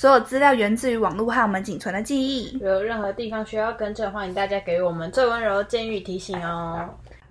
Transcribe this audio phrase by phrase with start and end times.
[0.00, 2.56] 所有资料源自于网络和我们仅存的记忆。
[2.58, 6.88] 有任何地方需要更正，欢迎大家给我们最温柔的建议提醒哦。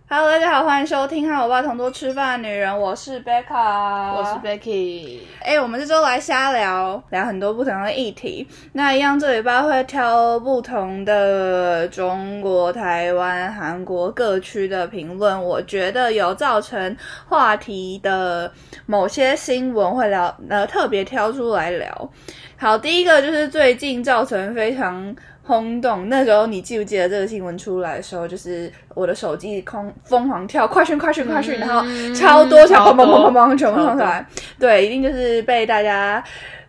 [0.10, 8.46] Hello，大家好，欢迎收听和我爸同桌吃饭的女人，我是 Becca，我是 Becky，哎、我们这周来瞎聊，聊很多不同的议题。
[8.74, 16.98] 那一样，这礼拜会挑不同的中国、台湾、韩国各区的评论，我觉得有造成
[17.30, 18.52] 话题的
[18.86, 22.10] 某些新闻会聊，呃，特别挑出来聊。
[22.58, 34.28] 好，第一个就是最近造成非常轰动，那时候你记不记得这个新闻出来的时候，就是我的手机空疯狂跳快讯快讯快讯，然后超多条砰砰砰砰砰全部冲出来，
[34.60, 36.24] 对，一定就是被大家。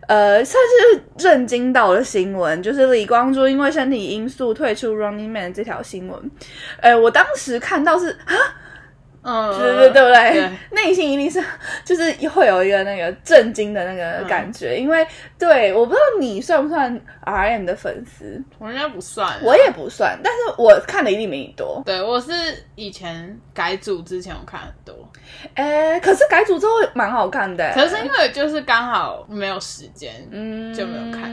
[0.07, 0.59] 呃，算
[0.93, 6.19] 是震惊到的新闻，就是李光洙因为身体因素退出 Running Man 这条新闻。
[6.81, 8.33] 呃，我当时看到是啊，
[9.21, 10.49] 嗯，对对对不对对？
[10.71, 11.43] 内心一定是
[11.83, 15.05] 就是会有一个那个震惊的那个感觉，因为
[15.37, 21.81] 对，我不知道你算不算 RM 的粉丝，我应该不算，我也不算，但是我看的一定比你多。
[21.85, 22.31] 对，我是
[22.75, 24.95] 以前改组之前我看很多，
[25.55, 31.29] 哎，可是改组之后蛮好看的，可是因为就是刚好没有时间，嗯就没有看。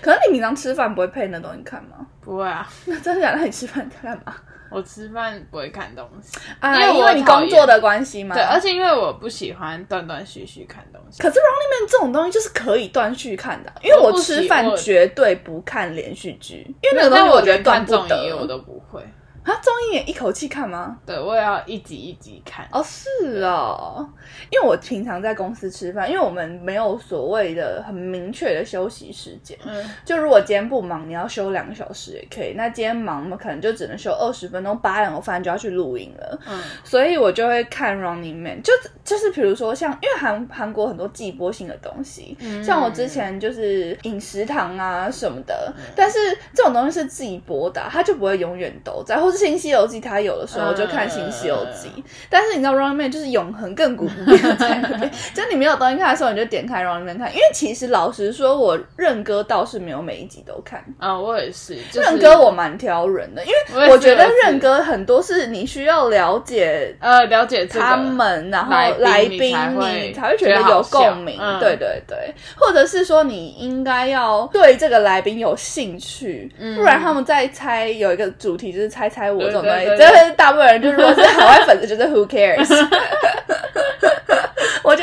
[0.00, 2.06] 可是你平常吃饭不会配那东西看吗？
[2.20, 3.44] 不会啊， 那真的假的？
[3.44, 4.34] 你吃饭在干嘛？
[4.70, 8.34] 我吃饭不会看东西，啊，因为我因为你工作的关系嘛。
[8.34, 18.36] 对，而且因为我不喜欢断断续续看东西，可是 Running Man 这种东西就是可以断续看的，因为我吃饭绝对不看连续剧，因为那个东西我觉得断不得。
[18.36, 19.00] 我都不会，
[19.46, 20.98] 啊，综艺也一口气看吗？
[21.06, 22.66] 对我也要一集一集看。
[22.72, 24.04] 哦，是哦，
[24.50, 29.56] 因为我平常在公司吃饭，因为我们没有所谓的很明确的休息时间。
[29.64, 32.54] 嗯，就如果今天不忙，你要休两个小时也可以。
[32.56, 36.38] 那今天忙，我们可能就只能休二十分钟，八点我饭就要去录音了。
[36.48, 38.72] 嗯，所以我就会看 Running Man，就
[39.04, 46.18] 就是比如说像，因为韩韩国很多季播性的东西，嗯像我之前就是饮食堂啊什么的，但是
[46.52, 51.90] 这种东西是自己播的啊、它就不会永远都在，或是新西游记它有的时候就看新西游记，
[52.30, 60.82] 但是你知道 Running Man 就是永恒亘古不变的在那边， 就你没有东西看的时候，你就点开 Running Man 看，因为其实老实说，我认哥倒是没有每一集都看。
[60.98, 71.36] 啊，我也是，就是任歌我蛮挑人的，因为我觉得我也是任歌很多是你需要了解呃了解他们，然后来宾你才会觉得有共鸣。
[71.60, 82.66] 对对对，或者是说你应该要对这个来宾有兴趣，不然他们在猜有一个主题就是猜猜我这种东西，对对对这是大部分人就是如果是海外粉丝就是 Who cares。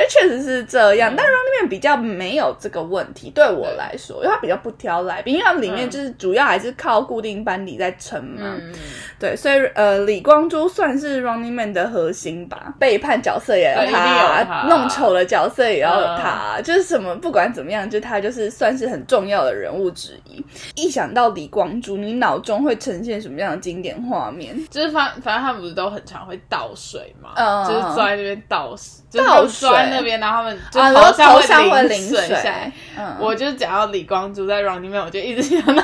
[0.09, 8.55] 确实是这样，但 Running Man 比较没有这个问题，对我来说，因为他比较不挑来宾，因为它里面就是主要还是靠固定班底在撑嘛。
[8.59, 8.73] 嗯，
[9.19, 20.43] 对，所以呃，李光洙算是 Running Man 的核心吧，背叛角色也要他，弄丑的角色也要有他，就是什么不管怎么样，就他就是算是很重要的人物之一。
[20.75, 24.55] 一想到李光洙，你脑中会呈现什么样的经典画面？
[24.69, 32.71] 就是反反正他们不是都很常会倒水嘛，嗯就是坐在那边倒水，倒水那边，然后他们就头头上会会淋水下来。
[32.97, 35.83] 嗯，我就讲到李光洙在 Running Man，我就一直想到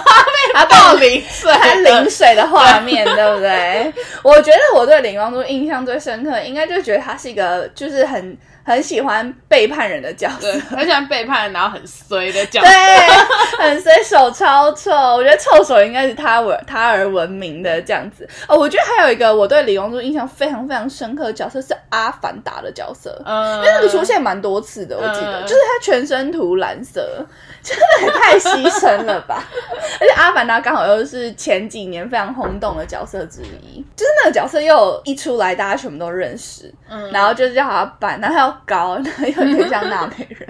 [0.53, 3.93] 他倒淋水，他淋水的画面，对不对？
[4.23, 8.37] 我觉得我对李光洙印象最深刻，应该就觉得他是一个就是很
[8.69, 12.67] 很喜欢背叛人的角色，，很喜欢背叛，然后很衰的角色。
[12.67, 18.29] 对，很衰手超臭，我觉得臭手应该是他而他而闻名的这样子。
[18.47, 23.19] 哦，我觉得还有一个我对李光洙印象非常非常深刻的角色是阿凡达的角色。
[23.25, 27.25] 嗯，因为那个出现蛮多次的，我记得，嗯就是他全身涂蓝色，
[27.61, 29.43] 真的也太牺牲了吧！
[29.99, 40.47] 而且阿凡达刚好又是前几年非常轰动的角色之一，就是那个角色又一出来，大家全部都认识，嗯然后就叫他扮，然后他又高，然后又很像娜美人。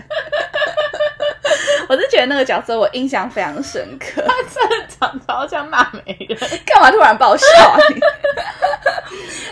[1.89, 6.37] 我是觉得那个角色我印象非常深刻，他真的长超像娜美人。
[6.63, 7.45] 干嘛突然爆笑？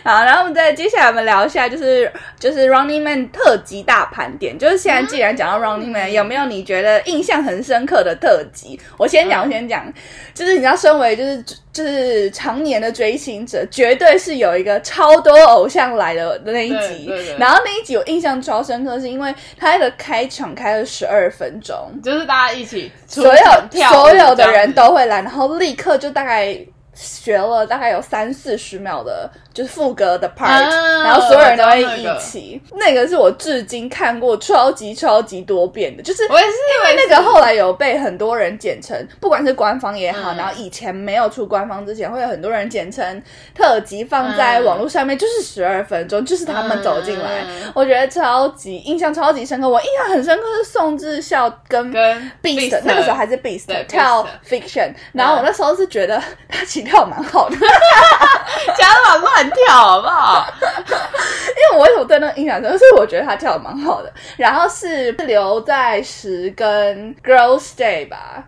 [0.04, 2.10] 好，然后我们再接下来我们聊一下，就是
[2.40, 4.58] 就是 Running Man 特辑大盘点。
[4.58, 8.80] 就是现在既然讲到 Running Man，、有没有你觉得印象很深刻的特辑？
[8.98, 9.92] 我先讲，我先讲，
[10.36, 17.06] 就是你知道，身为就是就是常年的追星者，绝对是有一个超多偶像来的那一集。
[17.08, 26.56] 对对对然后那一集我印象超深刻，是因为它的开场开了十二分钟，就是大家一起所有所有的人都会来，然后立刻就大概
[26.94, 32.62] 学了大概有三四十秒的，就是副歌的 part，、啊然后所有人都会一起。
[32.76, 33.08] 那个。
[33.08, 40.36] 是我至今看过超级超级多遍的，就是我也是，因因为那个后来有被很多人剪成，不管是官方也好，嗯。
[40.36, 43.24] 然后以前没有出官方之前，会有很多人剪成
[43.56, 47.72] 特辑放在网络上面，就是十二分钟，就是他们走进来，嗯。
[47.74, 49.70] 我觉得超级印象超级深刻。
[49.70, 52.82] 我印象很深刻是宋智孝跟跟 Beast，Beast。
[52.84, 57.56] 那个时候还是 Beast 对跳 Beast Fiction，然后我那时候是觉得他起跳蛮好的，
[58.78, 60.48] 讲的蛮乱跳，好不好？
[60.90, 62.78] 因为我为什么对那个印象深刻？
[62.78, 64.12] 是我觉得他跳的蛮好的。
[64.38, 68.44] 然后是留在十跟 Girls Day 吧，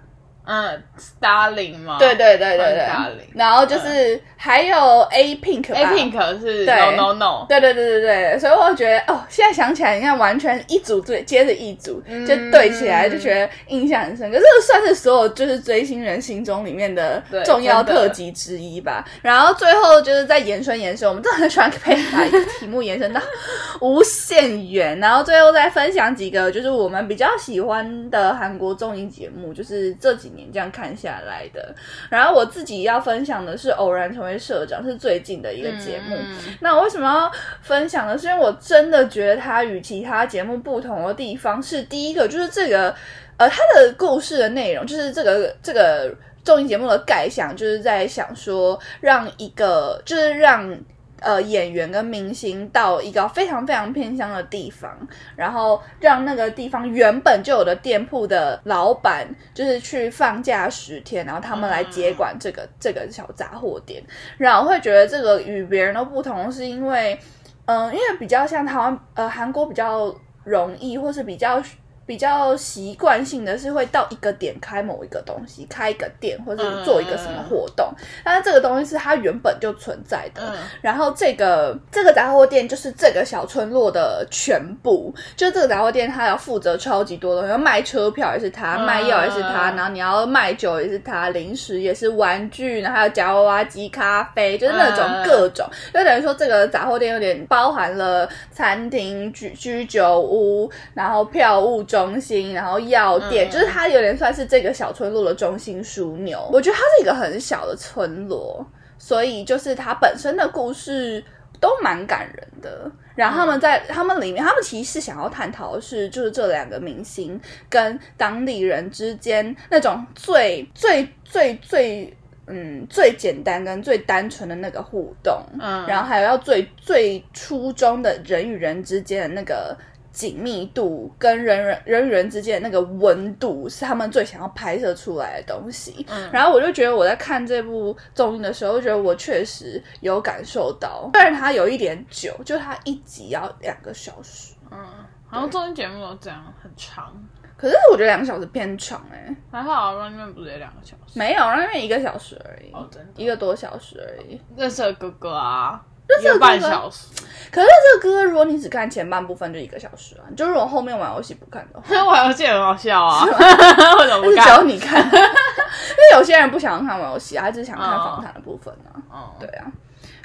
[0.50, 1.98] 嗯，Starling 吗？
[2.00, 2.88] 对对对对对。
[2.88, 6.76] 换 Darling，然后就是还有 A Pink，A Pink 是对。
[6.98, 14.32] No No No，对对对对对，所以我觉得哦，现在想起来，你看完全一组对接着一组，嗯就对起来，就觉得印象很深。
[14.32, 14.38] 刻。
[14.38, 19.06] 这个算是所有就是追星人心中里面的重要特辑之一吧。
[19.22, 23.22] 然后最后就是再延伸延伸，我们真的很喜欢可以把一个题目延伸到
[23.82, 31.76] 无限远，然后最后再分享几个就是我们比较喜欢的韩国综艺节目，就是这几年这样看下来的。
[32.10, 36.16] 然后我自己要分享的是《偶然成为社长》，是最近的一个节目。
[36.16, 37.32] 嗯那我为什么要
[37.62, 38.18] 分享呢？
[38.18, 42.94] 是因为我真的觉得它与其他节目不同的地方是，第一个就是这个，
[43.38, 46.14] 呃，它的故事的内容，就是这个这个
[46.44, 50.76] 综艺节目的概想，就是在想说，让一个就是让。
[51.22, 54.96] 呃，演员跟明星到一个非常非常偏乡的地方，
[55.36, 64.02] 然后让那个地方原本就有的店铺的老板，就是去放假十天，然后他们来接管这个、这个小杂货店。
[64.38, 67.20] 然后会觉得这个与别人都不同，是因为，
[67.66, 70.14] 嗯、因为比较像台湾呃韩国比较
[70.44, 71.62] 容易，或是比较
[72.10, 77.88] 比较习惯性的是会到一个点开某一个东西，开一个店或者做一个什么活动，
[78.24, 80.42] 但是这个东西是它原本就存在的。
[80.42, 80.58] 嗯。
[80.82, 95.24] 然后这个这个杂货店就是这个小村落的全部，就这个杂货店它要负责超级多东西，卖车票也是他，嗯卖药也是他，然后你要卖酒也是它，零食也是玩具，然后还有夹娃娃机、咖啡，就是那种嗯。
[95.24, 106.48] 各种，就等于说这个杂货店有点包含了餐厅、居居酒屋，然后票务中心，然后药店，嗯就是它有点算是这个小村落的中心枢纽。
[106.54, 108.64] 我觉得它是一个很小的村落。
[109.02, 111.24] 所以就是它本身的故事
[111.58, 112.92] 都蛮感人的。
[113.16, 122.14] 然后他们在、他们里面，他们其实是想要探讨的是，就是这两个明星跟当地人之间那种最最最最
[122.48, 129.78] 嗯最简单跟最单纯的那个互动，嗯然后还有要最最初衷的人与人之间的那个。
[130.20, 136.06] 紧密度跟人人人与人之间的那个温度，是他们最想要拍摄出来的东西。
[136.10, 144.78] 嗯然后我就觉得我在看这部综艺的时候，就觉得我确实有感受到，虽然它有一点久，就它一集要两个小时，嗯，
[145.26, 147.16] 好像综艺节目都这样，很长。
[147.56, 151.18] 可是我觉得两个小时偏长哎、还好啊，Running Man 不是也两个小时？
[151.18, 153.12] 没有，因为一个小时而已，哦，真的。
[153.16, 154.40] 一个多小时而已。
[154.58, 155.82] 认识的哥哥啊，
[156.22, 157.08] 一个半小时。
[157.52, 160.24] 可是这个歌，如果你只看前半部分，就一个小时啊。
[160.38, 164.68] 就是我后面玩游戏不看的话， 玩游戏很好笑啊， 为什么不但是只有看？
[164.68, 169.02] 你看， 因为有些人不想看玩游戏啊，他只想看哦访谈的部分啊。
[169.10, 169.72] 哦，对啊，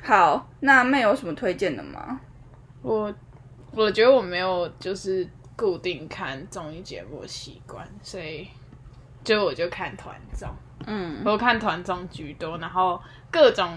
[0.03, 2.21] 好，那妹有什么推荐的吗？
[2.83, 3.13] 我
[3.73, 5.27] 我觉得我没有就是
[5.57, 8.47] 固定看综艺节目的习惯，所以
[9.25, 10.47] 就我就看团综，
[10.87, 13.01] 嗯我看团综居多，然后
[13.35, 13.77] 各种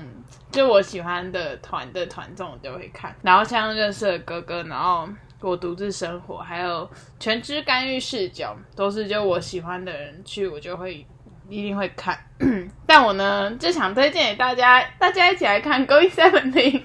[0.51, 5.09] 就我喜欢的团的团综我都会看，然后像认识的哥哥，然后
[5.41, 6.87] 我独自生活，还有
[7.19, 11.03] 全知干预视角，都是就我喜欢的人去，我就会
[11.49, 12.15] 一定会看。
[12.85, 16.83] 但我呢就想推荐给大家，大家一起来看《Going Seventeen》。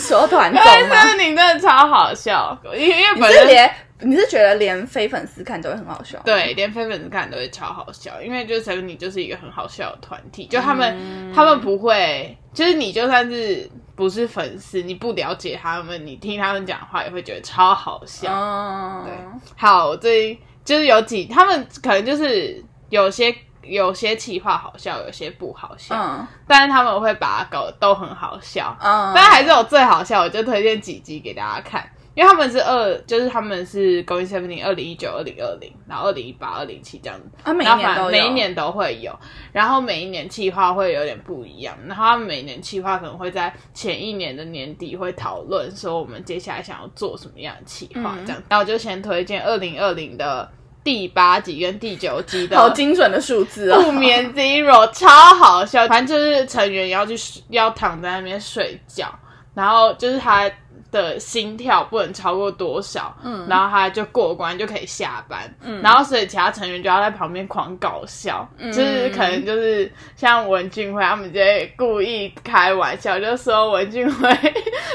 [0.00, 18.32] 说团综 Going？Seventeen 真的超好笑，因为因为你本身连你是觉得连非粉丝看都会很好笑？，对，连非粉丝看都会超好笑，因为就是 Seventeen 就是一个很好笑的团体，就他们、他们不会，就是你就算是不是粉丝，你不了解他们，你听他们讲话也会觉得超好笑。
[18.32, 19.12] 嗯，对
[19.56, 28.76] 好，这就是有几，他们可能就是有些有些企划好笑，有些不好笑，嗯但是他们会把它搞得都很好笑。
[28.80, 37.16] 嗯，但还是有最好笑，我就推荐几集给大家看，因为他们是二，就是他们是 Going Seventeen 二零一九、二零二零，然后二零一八、二零七这样。
[37.20, 39.16] 子，啊，每一年每一年都会有，
[39.52, 48.26] 然后每一年计划会有点不一样，然后他们每年计划可能会在前一年的年底会讨论说我们接下来想要做什么样的计划嗯。
[48.26, 50.50] 这样，然后我就先推荐二零二零的。
[50.84, 53.82] 第八集跟第九集的好精准的数字哦。
[53.82, 57.14] 不眠 Zero 超好笑，反正就是成员要去
[57.50, 59.06] 要躺在那边睡觉，
[59.52, 60.50] 然后就是他
[60.90, 74.28] 的心跳不能超过多少，嗯，然后他就过关就可以下班，嗯，然后所以其他成员就要在旁边狂搞笑，就是可能就是像文俊辉他们就会故意开玩笑，就说文俊辉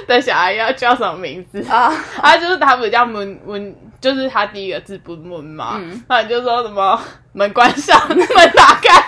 [0.07, 1.63] 的小孩要叫什么名字。
[1.69, 6.99] 啊， 他就是他不是叫文文，就是他第一个字不文嘛，那你就说什么
[7.33, 8.17] 门关上， 门
[8.55, 9.02] 打开。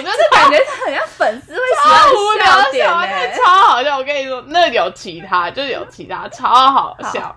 [0.00, 3.98] 这种就是感觉很像粉丝会喜欢超无聊的点欸超好笑。
[3.98, 7.34] 我跟你说，那有其他，就是有其他，超好笑。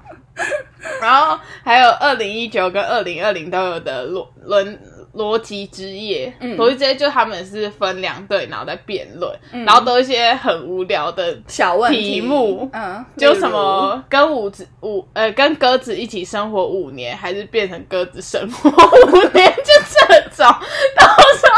[1.02, 4.80] 然后还有二零一九跟二零二零都有的逻轮
[5.14, 9.34] 逻辑之夜，逻辑之夜就他们是分两队，然后在辩论，
[9.66, 19.72] 然后都一些很无聊的小问题题目嗯， 就什么跟五子五呃跟鸽子一起生活五年，还是变成鸽子生活五年， 就
[20.10, 20.46] 这种，
[20.98, 21.55] 然后超无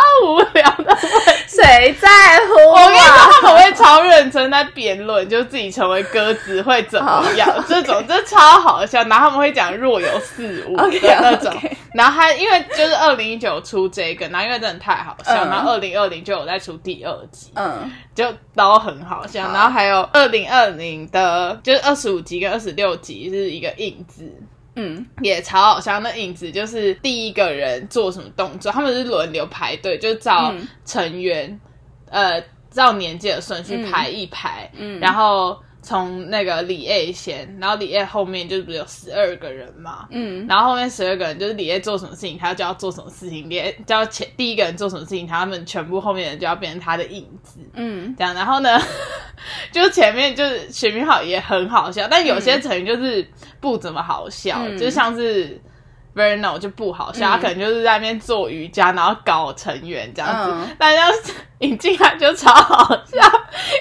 [0.70, 1.08] 聊的问题。
[1.48, 2.08] 谁在
[2.48, 2.84] 乎啊？
[2.84, 9.04] 我跟你说，他们会超认真在辩论，就自己成为鸽子会怎么样，这种这超好笑。
[9.06, 11.54] 然后他们会讲若有似无的那种
[11.94, 19.46] 然后他因为就是二零一九出这个，然后因为真的太好笑，嗯然后二零二零就有在出第二集，嗯就都很好笑。
[19.48, 24.32] 好然后还有二零二零的，就是二十五集跟二十六集是一个影子。
[24.77, 25.05] 嗯。
[25.22, 30.67] 也超好笑，那影子就是第一个人做什么动作，他们是轮流排队，就照嗯。
[30.86, 31.60] 成员，
[32.10, 32.41] 呃，
[32.72, 35.00] 照年纪的顺序排一排，嗯。
[35.00, 40.46] 然后从那个李 A 先，然后李 A 后面就不是有十二个人嘛，嗯。
[40.46, 48.13] 然后后面十二个人就是李 A 做什么事情，他就要做什么事情，李 A 就要前第一个人做什么事情，他们全部后面的人就要变成他的影子，嗯。
[48.17, 48.77] 这样，然后呢，
[49.72, 53.25] 就前面就是选明好也很好笑，但有些成员就是
[53.62, 54.77] 不怎么好笑，嗯。
[54.77, 55.58] 就像是
[56.13, 57.32] Verno 就不好笑，嗯。
[57.32, 60.75] 他可能就是在那边做瑜伽，然后搞成员这样子，嗯。
[60.77, 63.22] 但要是引进来就超好笑，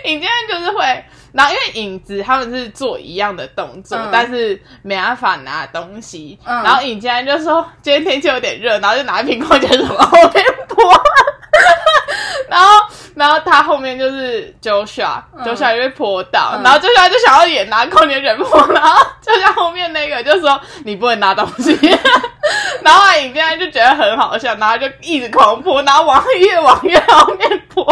[0.04, 1.04] 引进来就是会。
[1.33, 4.09] 然后因为影子他们是做一样的动作，嗯。
[4.12, 6.38] 但是没办法拿东西。
[6.45, 6.62] 嗯。
[6.62, 10.92] 然后尹静安就说今天天气有点热，然后就拿瓶矿泉水往后面泼。
[12.49, 12.68] 然后，
[13.16, 16.62] 然后他后面就是 Joshua，Joshua、就被泼到，嗯。
[16.62, 21.75] 然后 Joshua 就想要也拿矿泉水泼，然后就像后面那个就说你不能拿东西，
[22.83, 27.85] 然后影片就觉得很好笑，然后就一直狂泼，然后往越往越后面泼，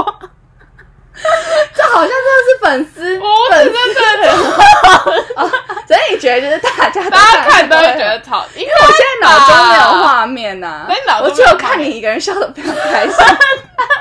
[1.74, 5.48] 这好像真的是粉丝，我真的真的很，
[5.86, 13.14] 所以你觉得就是大家大家看都会觉得吵，因为我现在脑中没有画面呐、在脑中我只有看你一个人笑的非常开心。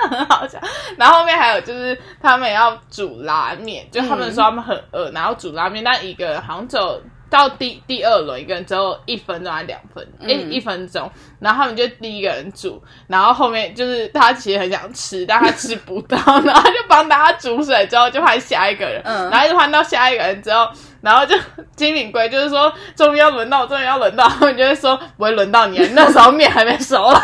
[0.09, 0.59] 很好笑。
[0.97, 11.09] 然后后面还有就是他们要煮拉面，就他们说他们很饿，然后煮拉面，但一个人好像只有到第第二轮，一个人只有一分钟还是两分，一、嗯一分钟。
[11.43, 20.67] 然后他们就第一个人煮，然后后面就是他其实很想吃，但他吃不到，然后他就帮大家煮水，之后就换下一个人，嗯然后就换到下一个人之后。
[21.03, 21.35] 然后就
[21.75, 27.21] 金敏圭就是说，终于要轮到我，终于要轮到，他们就会说不会轮到你，那时候面还没熟啦，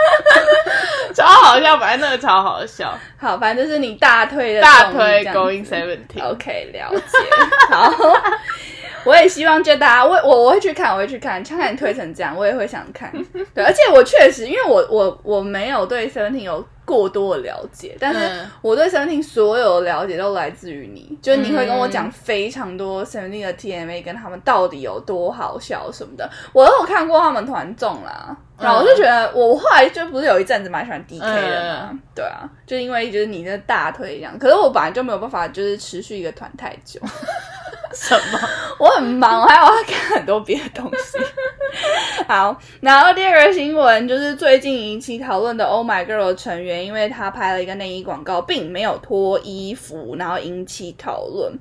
[1.14, 2.98] 超好笑，反正那个超好笑。
[3.18, 7.18] 好，反正就是你大推的大推 Going Seventeen，OK，了解。
[7.70, 7.92] 好，
[9.04, 11.42] 我也希望就大家，我我我会去看，我会去看。
[11.42, 13.10] 看看你推成这样，我也会想看。
[13.54, 28.36] 对，而且我确实，因为我我我没有对 Seventeen 有过多的了解，但是嗯我对 Seventeen 所有的了解都来自于你，就是你会跟我讲非常多 Seventeen 的 TMA 跟他们到底有多好笑什么的，我都有看过他们团综啦。
[28.58, 37.00] 然后我就觉得，我后来就不是有一阵子蛮喜欢 DK 的嘛，对啊，就因为就是你的大腿这样，可是我本来就没有办法就是持续一个团太久，
[37.92, 38.38] 什么？
[38.78, 41.18] 我很忙，我还要看很多别的东西。
[42.26, 51.52] 好，然后第二个新闻就是最近引起讨论的 Oh My Girl 的成员，因为他拍了一个内衣广告，并没有脱衣服，然后引起讨论。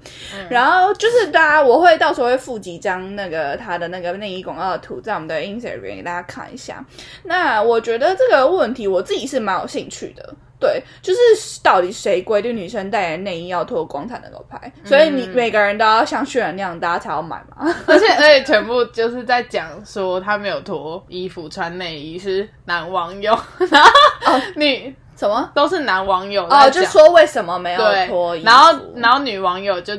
[0.50, 6.86] 然后就是大家，我会到时候会附几张那个他的那个内衣广告的图在我们的 Instagram 给大家看一下。
[7.24, 10.36] 那我觉得这个问题我自己是蛮有兴趣的。
[10.60, 11.20] 对，就是
[11.63, 14.72] 到底谁规定女生代言内衣要脱光才能够拍？
[14.84, 17.74] 所以你每个人都要像渲染那样，大家才要买嘛。
[17.88, 23.38] 而且而且全部就是在讲说他没有脱衣服穿内衣是男网友，
[23.72, 25.50] 然后女什么？
[25.54, 28.46] 都是男网友哦，就说为什么没有脱衣服？
[28.46, 29.96] 然后然后女网友就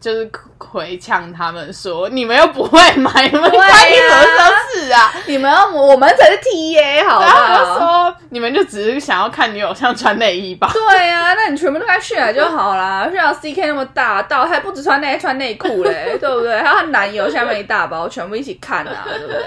[0.00, 0.30] 就是
[0.70, 7.64] 回呛他们说：“你们又不会买，你们关你什么事啊？”你们要我们才是 TA 好不然后他就？
[7.78, 13.08] 说：“你们就只是想要看女偶像穿内衣吧对啊，那你全部都该炫来就好啦。
[13.10, 16.56] 炫到 CK 那么大，到还不止穿内穿内裤嘞， 对不对？
[16.60, 19.42] 还有她男友下面一大包，全部一起看啊，对不对？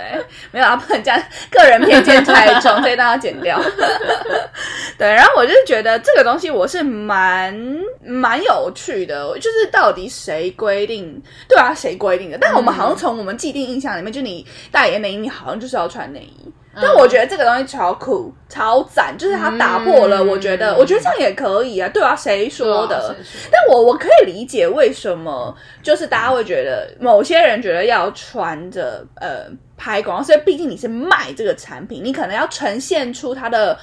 [0.52, 1.22] 没有啊，不能这样，
[1.52, 3.60] 个人偏见太重，这一段要剪掉。
[4.98, 7.54] 对，然后我就是觉得这个东西我是蛮
[8.04, 11.07] 蛮有趣的，就是到底谁规定？
[11.48, 12.38] 对啊，谁规定的？
[12.40, 16.54] 但我们好像从我们既定印象里面，就你代言内衣，你好像就是要穿内衣。
[16.80, 20.18] 但我觉得这个东西超酷、超赞，就是它打破了。
[20.20, 21.90] 嗯我觉得，我觉得这样也可以啊。
[21.90, 23.16] 对啊，谁？”说的？
[23.52, 33.76] 但我我可以理解为什么，就是大家会觉得某些人觉得要穿着呃拍广告，所以毕竟你是卖这个产品，你可能要呈现出它的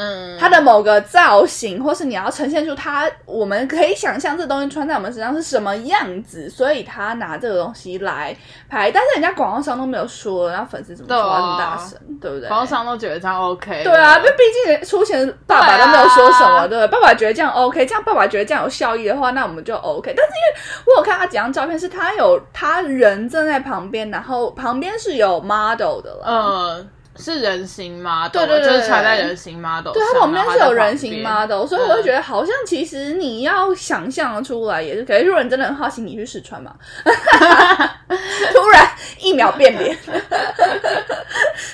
[0.00, 8.34] 嗯，它的某个造型，或是你要呈现出它，我们可以想象这东西穿在我们身上是什么样子，所以他拿这个东西来
[8.68, 12.48] 拍，但是人家广告商都没有说，然后粉丝怎么说话这么大声，对不对？
[12.48, 13.84] 广告商都觉得这样 OK。
[13.84, 14.42] 对啊，因为毕
[14.78, 16.88] 竟出钱爸爸都没有说什么，对不对？
[16.88, 20.14] 爸爸觉得这样 OK，这样爸爸觉得这样有效益的话，那我们就 OK。
[20.16, 26.86] 但是因为我有看他几张照片，是他有他人站在旁边，然后旁边是有 model 的了，呃，
[27.16, 35.24] 是人形 model，对对对就是穿在人形 model 对，它旁边是有人形 model，所以我就觉得好像其实你要想象的出来也是可以。
[35.24, 36.74] 如果你真的很好奇，你去试穿嘛，
[38.54, 38.88] 突然
[39.18, 39.96] 一秒变脸。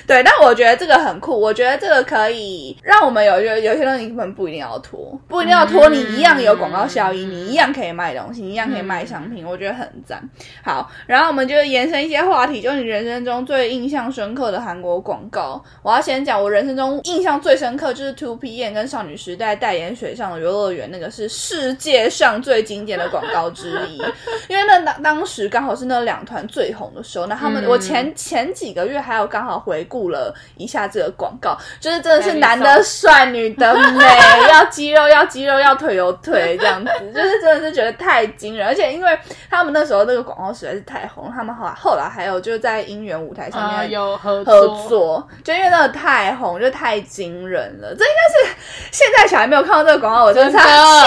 [0.07, 10.17] 对，但我觉得这个很酷，我觉得这个可以让我们有有有些东西根本不一定要拖，不一定要拖，你一样有广告效益，你一样可以卖东西，你一样可以卖商品，我觉得很赞。
[10.63, 15.61] 好，然后我们就延伸一些话题，就是你人生中最印象深刻的韩国广告。
[15.83, 23.97] 我要先讲，我人生中印象最深刻就是 Two PM 跟少女时代代言水上的游乐园，那个是世界上最经典的广告之一。
[24.47, 34.05] 因为那当当时刚好是那两团最红的时候，那他们、嗯我前前几个月还有刚好回顾了一下这个广告，就是真的是男的帅，女的美，
[34.49, 39.17] 要肌肉要肌肉，要腿有腿这样子， 就是真的是觉得太惊人，而且因为
[39.49, 47.95] 他们那时候那个广告实在是太红，他们后来后来还有就是在音源舞台上面、呃有合合作，就因为那个太红，就太惊人了。
[47.95, 48.55] 这应该是
[48.91, 50.59] 现在小孩没有看到这个广告，我真的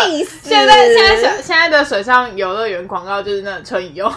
[0.07, 0.49] 气死。
[0.49, 4.11] 现在现在小现在的水上游乐园广告就是那个春游，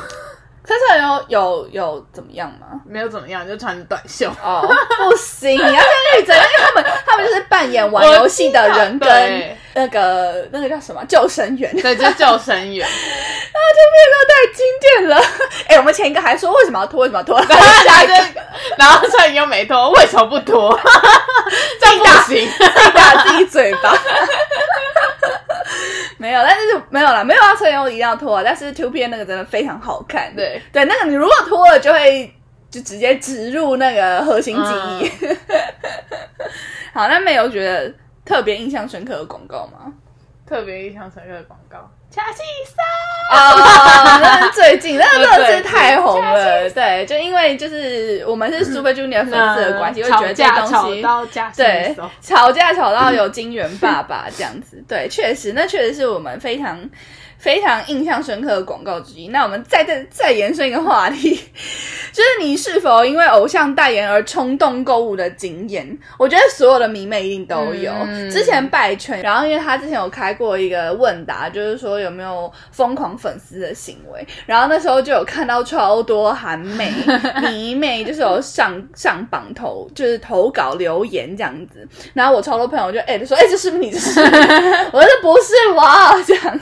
[0.63, 2.79] 可是有有有怎么样吗？
[2.85, 4.31] 没有怎么样，就穿短袖。
[4.41, 4.65] 哦，
[4.97, 5.75] 不行，你要先
[6.15, 15.21] 认真，因为他们他们就是扮演玩游戏的人跟对那个那个叫什么救生员，对，就是救生员， 啊，这片都太经典了。
[15.67, 18.13] 哎、我们前一个还说为什么要脱，为什么要脱， 然后下一个
[18.77, 20.79] 然后穿又没脱，为什么不脱？
[21.81, 22.49] 这样不行。
[22.57, 23.93] 自己打自己嘴巴。
[26.33, 28.41] 没有，但是没有啦，没有要车油一定要脱啊。
[28.43, 32.33] 但是 Two P 那个真的非常好看，对对，那个你如果脱了，就会
[32.71, 35.11] 就直接植入那个核心记忆。
[36.93, 37.93] 好，那没有觉得
[38.25, 39.93] 特别印象深刻的广告吗？
[40.45, 42.83] 特别印象深刻的广告，恰西莎。
[43.35, 46.69] 哦，那是最近，那个真的是太红了。
[46.69, 51.03] 对，就因为就是我们是 Super Junior 粉丝的关系，会觉得这东西
[51.55, 56.79] 对手，吵架吵到有金元爸爸这样子，对，确实，那确实是我们非常
[57.43, 59.27] 非常印象深刻的广告之一。
[59.27, 61.35] 那我们再再再延伸一个话题，
[62.13, 65.85] 就是你是否因为偶像代言而冲动购物的经验？
[66.17, 67.91] 我觉得所有的迷妹一定都有。
[68.07, 76.93] 嗯之前拜圈，然后因为他之前有开过一个问答，就是说有没有疯狂粉丝的行为，然后那时候就有看到超多韩妹
[77.43, 83.91] 迷妹，就是有上上榜投，就是投稿留言这样子，然后我超多朋友就哎、就说哎、这是不是你？
[83.91, 84.21] 这是
[84.93, 86.59] 我说不是我这样。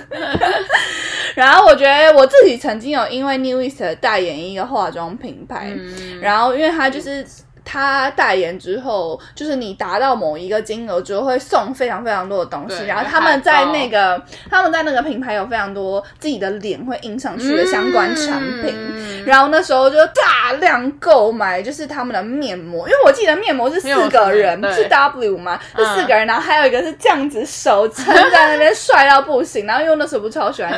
[1.35, 7.25] 然后我觉得我自己曾经有因为 New East 代言一个化妆品牌，嗯，然后因为他就是。
[7.63, 12.85] 他代言之后，就是你达到某一个金额之后，会送非常非常多的东西。
[12.85, 18.73] 然后他们在那个他们在那个品牌有非常多自己的脸会印上去的相关产品。
[18.75, 30.71] 嗯然后那时候就大量购买，就是他们的面膜，因为我记得面膜是四个人，对是 W 嘛，是嗯四个人，然后还有一个是这样子手撑在那边帅到不行，然后因为那时候不是超喜欢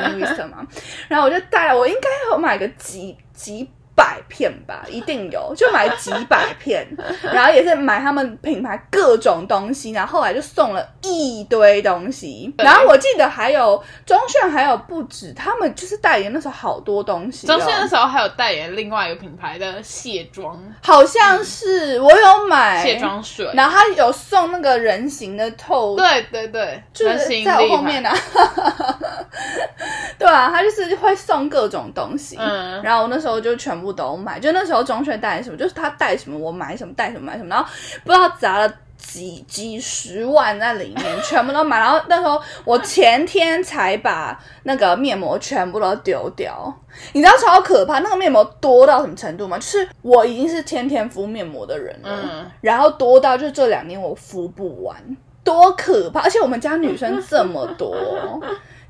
[0.49, 0.65] 嘛，
[1.07, 3.69] 然后我就带了，我应该有买个几几。
[3.95, 6.85] 百片吧，一定有，就买几百片，
[7.21, 20.59] 然后也是买他们品牌各种东西，然后后来就送了一堆东西，然后我记得还有中炫还有不止，他们就是代言那时候好多东西、哦，中炫的时候还有代言另外一个品牌的卸妆。
[20.81, 22.83] 好像是我有买。
[22.83, 28.17] 卸，妆水，然后他有送那个人形的透，对对对，就是在我后面呢、啊。
[30.19, 32.81] 对，啊，他就是会送各种东西，嗯。
[32.83, 37.69] 然后我那时候就全部都买，就那时候中学带什么，就是他带什么我买什么，带什么买什么，然后
[38.05, 38.73] 不知道砸了。
[38.95, 41.77] 几几十万在里面，全部都买。
[41.77, 46.73] 然后那时候我前天才把那个面膜全部都丢掉，
[47.11, 49.57] 你知道超可怕，那个面膜多到什么程度吗？
[49.57, 54.95] 就是我已经是天天敷面膜的人了，嗯然后多到就是这两年我敷不完，
[55.43, 56.21] 多可怕！
[56.21, 57.93] 而且我们家女生这么多，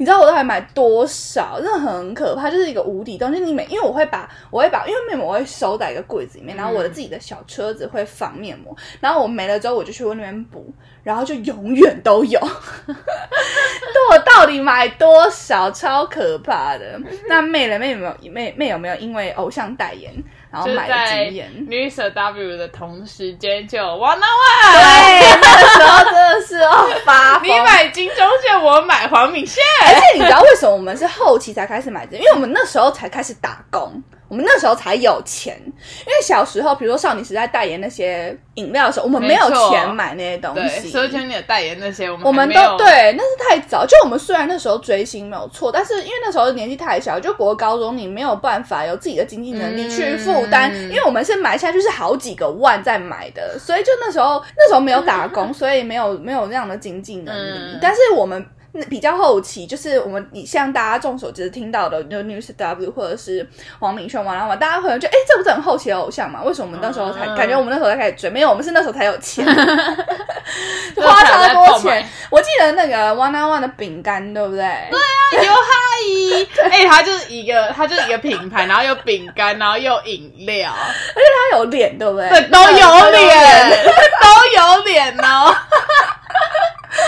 [0.04, 1.62] 你知道我都还买多少？
[1.62, 3.32] 真的很可怕，就是一个无底洞。
[3.32, 10.70] 就是你每因为我会把我会把因为面膜我会收在一个柜子里面，然后我的自己的小车子会放面膜，然后我没了之后我就去那边补，
[11.04, 12.38] 然后就永远都有。
[12.86, 15.72] 对我到底买多少？
[15.72, 17.00] 超可怕的。
[17.30, 20.13] 那妹了妹有没有妹妹有没有因为偶像代言
[20.54, 21.52] 然后就是买的在经验？
[21.68, 32.16] 女舍 W 的同时间就有 One on One，对，那个时候真的是哦发疯你买金钟线，我买黄敏宪，而且你知道为什么我们是后期才开始买的？
[32.18, 34.00] 因为我们那时候才开始打工，
[34.34, 35.56] 我们那时候才有钱。
[35.63, 40.89] 因为小时候，比如说少女时代代言那些饮料的时候，我们没有钱买那些东对，西。
[40.89, 43.86] 所以你的代言那些，我们都对，那是太早。
[43.86, 57.60] 就我们虽然那时候追星没有错，但是因为那时候年纪太小，就国高中你没有办法有自己的经济能力嗯去负担，因为我们是买下就是好几个万在买的，所以就那时候那时候没有打工， 所以没有没有那样的经济能力。
[57.60, 58.43] 嗯但是我们。
[58.90, 63.48] 比较后期，就是我们你像大家众所周知听到的，就 News W 或者是
[63.80, 66.42] 黄敏炫、王浪王，大家可能觉得，哎、这不是很后期的偶像嘛？
[66.44, 68.30] 为什么我们那时候才、嗯感觉我们那时候才开始追？
[68.30, 69.46] 没有，我们是那时候才有钱，
[70.98, 72.08] 花超多钱。
[72.30, 74.62] 我记得那个 One on One 的饼干，对不对？
[74.90, 75.70] 对啊，有哈
[76.08, 82.30] 伊，哎、他就是一个，他就是一个品牌，然后有饼干，然后又饮料， 而且他有脸，对不对？
[82.30, 83.70] 对，都有脸，
[84.22, 85.56] 都有脸哦。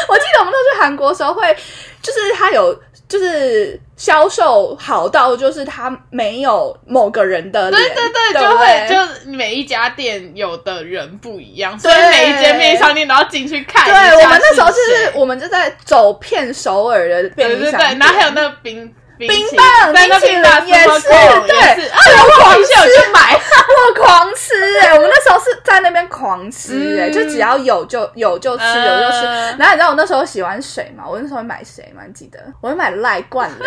[0.08, 1.42] 我记得我们那时候去韩国的时候会，
[2.02, 2.80] 就是他有。
[3.08, 21.08] 就是销售好到，就是他没有某个人的脸，对对对，对就会就每一家店有的人不一样，所以每一间面商店都要进去看对我们那时候就是我们就在走遍首尔的便对对对，然后还有那个冰冰棒冰淇淋也是
[21.48, 22.70] 对啊， 我狂吃
[23.14, 29.26] 买，我狂吃哎、我们那时候是在那边狂吃哎、嗯就只要有就有就吃，有就吃。
[29.26, 31.04] 嗯然后你知道我那时候喜欢谁吗？
[31.08, 32.02] 我那时候会买谁吗？
[32.06, 32.40] 你记得？
[32.62, 33.58] 我会买赖冠霖，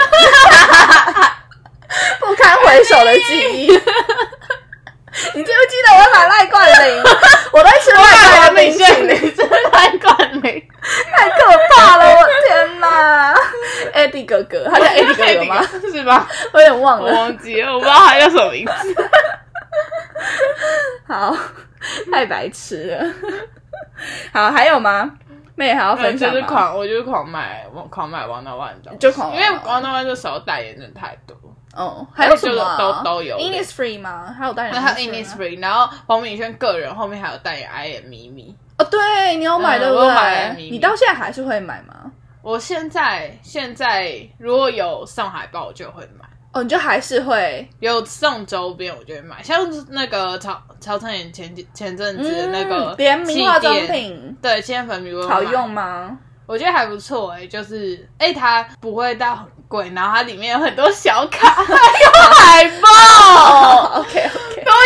[2.20, 3.80] 不堪回首的记忆。
[5.34, 7.02] 你记不记得我会买赖冠霖？
[7.52, 8.02] 我都会吃赖
[8.50, 9.42] 冠霖你是
[9.72, 10.68] 赖冠霖，
[11.16, 11.36] 太可
[11.70, 12.04] 怕了！
[12.14, 13.34] 我天哪！
[13.94, 15.62] Eddie 哥哥，他叫 Eddie 哥哥吗？
[15.92, 16.28] 是吧？
[16.52, 17.14] 我有点忘了我了。
[17.20, 18.94] 忘记了，我不知道他叫什么名字。
[21.08, 21.34] 好，
[22.12, 23.04] 太白痴了。
[24.32, 25.10] 好，还有吗？
[25.54, 26.34] 妹还要分享吗？
[26.34, 31.36] 就是狂，我就是狂买，狂买王大万的，就狂因为王大万这时候代言人的太多。
[31.74, 32.76] 哦，还有什么、啊？
[33.04, 34.34] 都都有 Innisfree 吗？
[34.38, 38.54] 还有代言那还有 Innisfree 然后黄敏轩个人后面还有代言 I am 咪咪。
[38.78, 40.02] 哦，对你有买嗯对不对？
[40.02, 42.10] 我有买咪咪你到现在还是会买吗？
[42.42, 49.42] 我现在现在如果有上海报，我就会买；哦，你就还是会有送周边，我就会买。
[49.42, 56.16] 像那个曹曹承衍前前阵子那个嗯联名化妆，品对，气垫粉笔我好用，吗？
[56.46, 64.30] 我觉得还不错哎、就是哎、它不会到很贵，然后它里面有很多小卡，还 有海报，，OK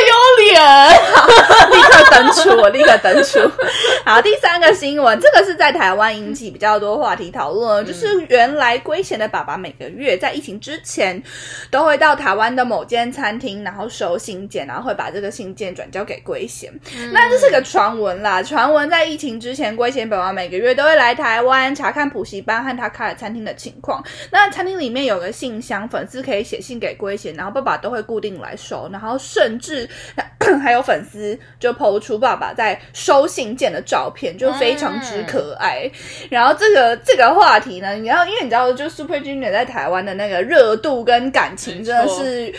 [0.01, 0.91] 有脸。
[1.71, 3.39] 立刻登出，我立刻登出。
[4.05, 11.23] 好，第三个新闻，这个是在台湾引起比较多话题讨论，就是原来龟贤的爸爸每个月在疫情之前
[11.71, 16.73] 都会到台湾的某间餐厅，然后收信件，然后会把这个信件转交给龟贤。
[17.13, 24.03] 那这是个传闻啦，传闻在疫情之前，龟贤爸爸每个月都会来台湾查看补习班和他开的餐厅的情况。
[24.31, 29.82] 那餐厅里面有个信箱，粉丝可以写信给龟贤，然后爸爸都会固定来收，然后甚至
[30.63, 35.91] 还有粉丝就抛出爸爸在收信件的照片，就非常之可爱。
[36.29, 42.53] 然后这个这个话题呢，你要因为你知道，就 Super Junior 在台湾的那个热度跟感情真的是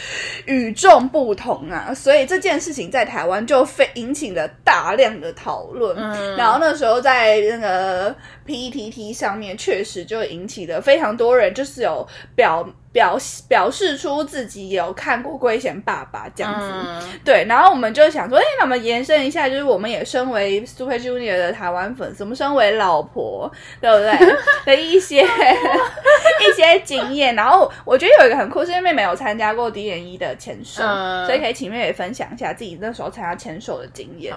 [0.45, 5.95] 与众不同啊，所以这件事情在台湾就非引起了大量的讨论。
[5.97, 16.69] 嗯然后那时候在那个 PTT 上面，确实就引起了非常多人，就是有表表表示出自己有看过《龟贤爸爸》这样子。
[16.71, 23.51] 嗯，对，然后我们就想说，哎，那我们延伸一下，就是我们也身为 Super Junior 的台湾粉丝，我们身为老婆，
[23.81, 24.35] 对不对？
[24.65, 27.35] 的一些 一些经验。
[27.35, 34.33] 然后我觉得有一个很酷，是因为妹妹有参加过 D N E 的签售，嗯所以可以请妹妹分享一下自己那时候参加签售的经验。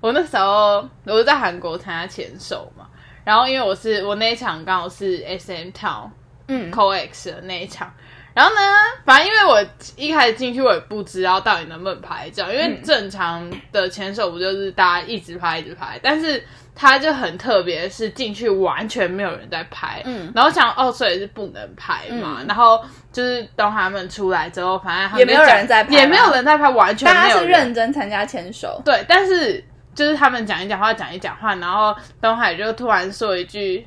[0.00, 2.86] 我那时候我是在韩国参加前手嘛，
[3.26, 6.08] 然后因为我是我那一场刚好是 SM Town
[6.46, 6.70] 嗯。
[6.70, 7.92] COEX 的那一场，
[8.32, 8.60] 然后呢，
[9.04, 12.82] 反正因为我一开始进去，我也不知道到底能不能拍照，因为嗯。
[12.84, 16.40] 正常的牵手不就是大家一直拍一直拍，但是
[16.72, 20.30] 他就很特别，是进去完全没有人在拍，嗯。
[20.32, 22.46] 然后想哦，所以是不能拍嘛，嗯。
[22.46, 27.48] 然后就是等他们出来之后，反正也没有人在拍也没有人在拍，完全大没有人。
[27.48, 29.64] 家是认真参加牵手，对，但是
[29.96, 33.84] 就是他们讲一讲话，讲一讲话，然后东海就突然说一句。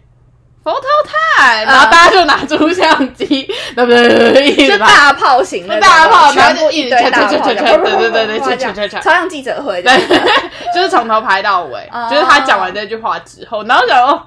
[0.62, 0.82] 佛头
[1.38, 4.46] 太，然后大家就拿出相机，对不对？
[4.46, 9.92] 一直拍就大炮型的，大炮然全后就一直部一堆大炮敲敲敲这样，对对对对这样敲敲敲超像记者会对，
[10.76, 14.22] 就是从头拍到尾，哦就是他讲完这句话之后，然后想哦，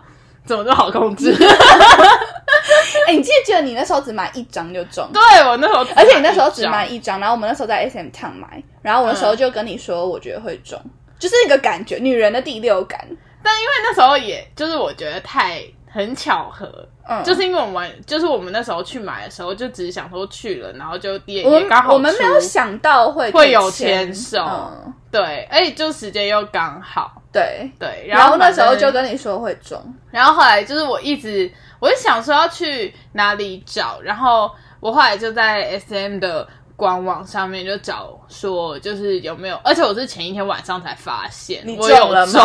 [0.47, 1.37] 怎么这么好控制？
[3.07, 5.07] 哎，你记不记得你那时候只买一张就中？
[5.12, 10.81] 对我那时候，而且你那时候只买一一张，然后我们那时候在 SM Town 买，然后我那时候就跟你说，我觉得会中，
[11.22, 12.98] 就是一个感觉，女人的第六感。
[13.44, 16.68] 但因为那时候也就是我觉得太很巧合，
[17.08, 27.70] 嗯，就是因为我们就是我们那时候去买的时候，就只是想说去了，然后就也我们也刚好我们没有想到会会有牵牵手嗯，对，而且就时间又刚好，对。
[27.78, 29.80] 对，然后那时候就跟你说会中，
[30.11, 36.48] 然后后来就是我一直我就想说要去哪里找，然后我后来就在 S M 的
[36.83, 42.33] 官网上面就找说就是有没有，而且我是前一天晚上才发现你我有中了吗？
[42.33, 42.45] 中，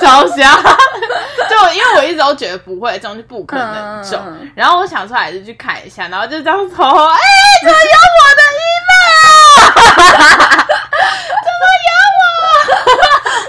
[0.00, 0.54] 超瞎，
[1.46, 4.18] 就因为我一直都觉得不会中，就不可能中，
[4.56, 7.18] 然后我想说还是去看一下，然后就这样投，哎，
[7.62, 9.76] 怎么有我的 email？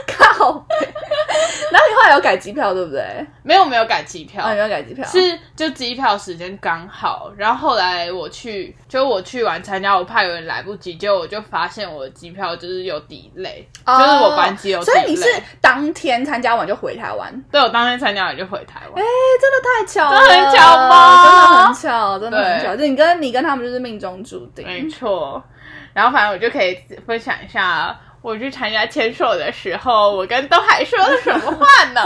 [0.18, 0.76] 靠北！
[1.72, 3.04] 然后你后来有改机票对不对？
[3.44, 5.06] 没有没有改机票，啊，没有改机票？
[5.08, 5.20] 是
[5.56, 15.26] 就机票时间刚好，然后后来我去，就我去完参加，我怕有人来不及，结果我就发现我的机票就是有 delay，、哦就是我班机有 delay，所以你是
[15.62, 17.44] 当天参加完就回台湾？
[17.52, 19.06] 对我当天参加完就回台湾，哎、
[19.42, 22.76] 真的太巧了，真的很巧吗真的很巧，真的很巧。
[22.76, 24.66] 就你跟你跟他们就是命中注定。
[24.66, 25.44] 没错。
[25.94, 32.02] 然后反正我就可以分享一下我去参加签售的时候，我跟东海说了什么话呢？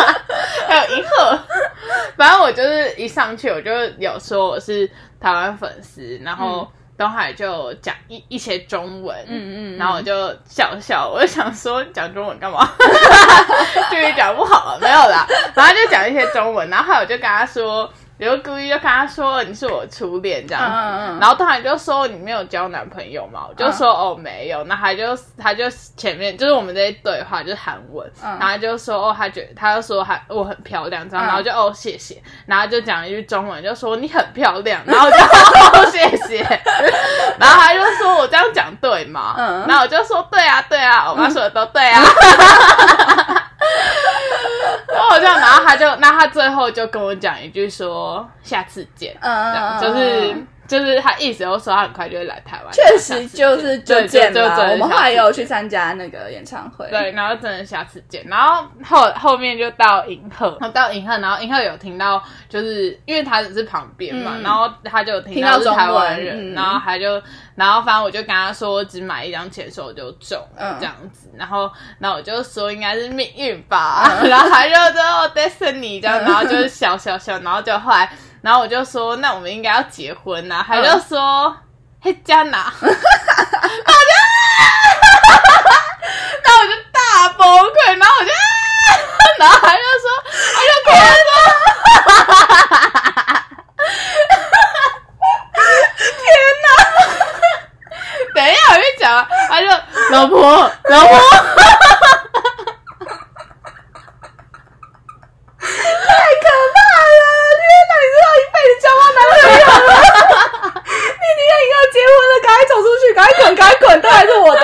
[0.66, 1.38] 还有银赫，
[2.16, 12.66] 反正我就是一上去我就有说我是台湾粉丝，然后东海就讲一一些中文，嗯嗯嗯然后我就笑笑，我就想说讲中文干嘛？
[13.92, 17.92] 就是讲不好了，没有啦，然后就讲一些中文，然后我就跟他说。
[18.20, 21.18] 我就故意就跟他说你是我初恋这样子，嗯嗯嗯。
[21.20, 25.64] 然后东海就说你没有交男朋友嘛，我就说、哦没有，那他就他就
[25.96, 28.28] 前面就是我们这些对话就是韩文，嗯。
[28.38, 31.26] 然后他就说哦他觉得他就说还我很漂亮这样，嗯。
[31.26, 36.42] 然后就哦谢谢，然后就讲一句中文就说你很漂亮， 然后我就哦谢谢，
[37.40, 39.34] 然后他就说我这样讲对吗？
[39.38, 39.64] 嗯。
[39.66, 42.02] 然后我就说对啊对啊，我妈说的都对啊。
[44.92, 50.34] 然后我这样，然后他就，那他最后就跟我讲一句说下次见，嗯，就是
[50.70, 54.70] 就是他一直都说他很快就会来台湾，确实就是就见了。
[54.70, 56.86] 我们后来也有去参加那个演唱会。
[56.88, 64.42] 对，然后真的下次见，然后后后面就到银赫，到银赫，然后银赫有听到，就是因为他只是旁边嘛，嗯。
[64.44, 66.54] 然后他就听听到是台湾人，嗯。
[66.54, 67.20] 然后他就，
[67.56, 78.08] 然后反正我就跟他说，我只买一张签手就中了、嗯这样子，然后然后我就说应该是命运吧， 然后他就说哦 Destiny 这样，然后就是笑笑笑，然后就后来，
[78.42, 81.56] 然后我就说那我们应该要结婚呐、他就说。
[82.02, 84.12] 嘿，加拿，然后我就，
[86.42, 88.30] 然后我就大崩溃，然后我就，
[89.38, 90.08] 然后他就说，
[90.54, 91.30] 他就跟我说，
[98.34, 99.66] 等一下我就讲啊，他就
[100.12, 100.40] 老婆，
[100.88, 101.18] 老婆，
[105.60, 105.68] 太
[106.40, 106.80] 可怕
[107.20, 107.22] 了！
[107.60, 109.92] 天哪，你是要一辈子交不到男朋友了？
[110.82, 114.60] 你宁愿要结婚了，赶快走出去，赶快滚，赶快滚，都还是我的。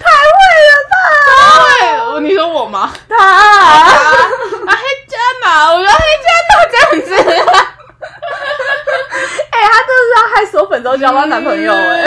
[0.00, 0.94] 太会了吧！
[1.78, 2.92] 对，你说我吗？
[3.08, 4.12] 他，啊，
[4.66, 7.08] 黑加拿，我说黑加拿这样子。
[9.50, 12.02] 哎、他真的是要害所有粉都交不到男朋友哎、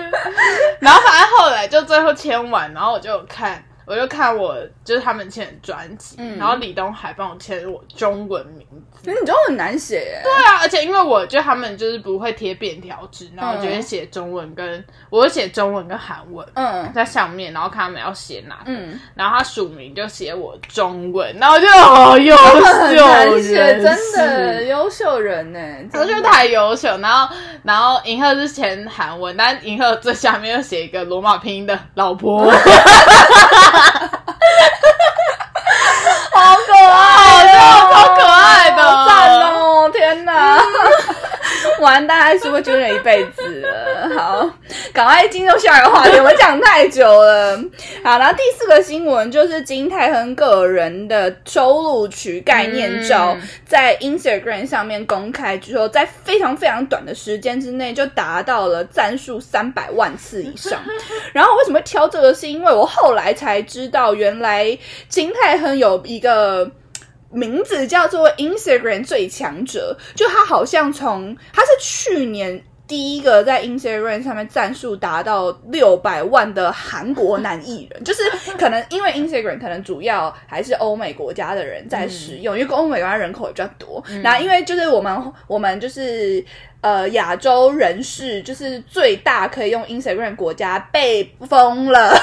[0.80, 6.38] 然后反正后来就最后签完，然后我就看，我就看我就是他们签的专辑，嗯。
[6.38, 8.66] 然后李东海帮我签我中文名
[9.02, 9.10] 字。
[9.10, 10.20] 可是你中文很难写耶。
[10.22, 23.42] 对啊，而且因为我觉得他们就是不会贴便条纸，然后我就会写中文跟、我会写中文跟韩文嗯在上面，然后看他们要写哪个，嗯，然后他署名就写我中文，然后就哦优秀
[23.82, 25.58] 真的优秀人呢。
[25.94, 32.58] 我觉得太优秀，然后然后银赫是签韩文，但银赫最下面又写一个罗马拼音的老婆， 好
[36.66, 39.90] 可爱哦，超可爱的好赞哦！
[39.92, 40.24] 天
[41.86, 44.10] 完蛋，还是会追了一辈子了。
[44.18, 44.50] 好，
[44.92, 47.56] 赶快进入下一个话题，我们讲太久了。
[48.02, 60.80] 好，然后第四个新闻就是金泰亨个人的收录曲概念照在 Instagram 上面公开之后，在非常非常短的时间之内就达到了赞数三百万次以上。
[61.32, 62.34] 然后为什么挑这个？
[62.34, 64.76] 是因为我后来才知道，原来
[65.08, 66.70] 金泰亨有一个。
[67.36, 78.22] 名字叫做 Instagram 最强者，就他好像从他是去年第一个在 Instagram 上面赞数达到六百万的韩国男艺人，就是
[78.58, 86.42] 可能因为 Instagram 可能主要还是欧美国家的人在使用，因为欧美国家人口也比较多，然后因为就是我们我们就是。
[86.82, 92.14] 呃，亚洲人士就是最大可以用 Instagram 国家被封了，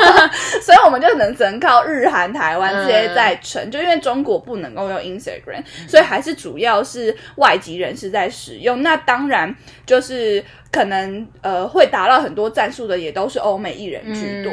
[0.62, 3.70] 所以我们就能只能靠日韩台湾这些在撑。
[3.70, 8.82] 就因为中国不能够用 Instagram，所以还是主要是外籍人士在使用。
[8.82, 10.42] 那当然就是
[10.72, 14.52] 可能呃会达到很多战术的，也都是欧美艺人居多。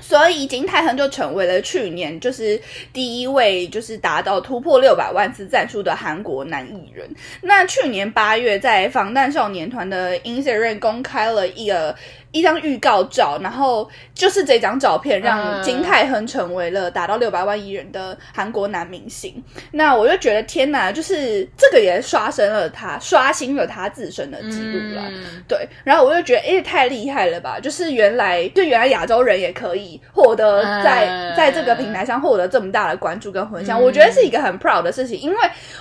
[0.00, 2.60] 所以金泰亨就成为了去年就是
[2.92, 7.08] 第一位就是达到突破六百万次赞数的韩国男艺人。
[7.42, 11.94] 那去年八月在防弹少年团的 Instagram 公开了一个。
[12.30, 19.42] 一张预告照，然后就是这张照片让金泰亨成为了达到六百万亿人的韩国男明星。
[19.72, 25.02] 那我就觉得天哪，就是这个也刷新了他，刷新了他自身的记录了。
[25.48, 27.58] 对，然后我就觉得哎，太厉害了吧！
[27.58, 35.18] 就是原来，就原来亚洲人也可以获得在在这个平台上获得这么大的关注跟回响，我觉得是一个很 proud 的事情。
[35.18, 35.36] 因为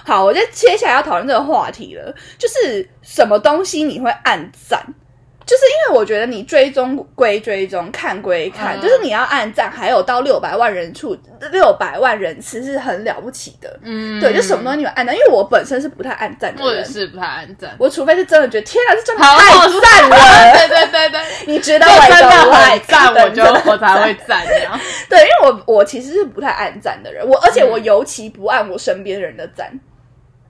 [0.06, 4.82] 好，我就接下来要讨论这个话题了，就是什么东西你会暗赞？
[5.48, 11.18] 就是因为我觉得你追踪归追踪，看归看，就是你要按赞，还有到六百万人处
[11.54, 13.80] 六百万人次是很了不起的。
[13.82, 17.74] 嗯，对，就什么东西你们按赞，因为我本身是不太按赞的人，我也是不太按赞。
[17.80, 19.40] 我除非是真的觉得天啊，这真的太
[19.80, 20.18] 赞了，
[20.68, 24.46] 对对对对，你觉得我真的很赞，我就 我才会赞。
[25.10, 29.72] 对，因为我我其实是不太按赞的人，我而且我尤其不按我身边人的赞。